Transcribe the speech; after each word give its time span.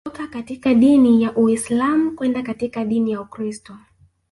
Alitoka 0.05 0.27
katika 0.33 0.73
dini 0.73 1.29
Uislam 1.29 2.15
kwenda 2.15 2.41
katika 2.43 2.85
dini 2.85 3.11
ya 3.11 3.21
Ukristo 3.21 3.77